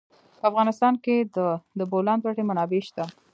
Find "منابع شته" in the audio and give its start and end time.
2.49-3.03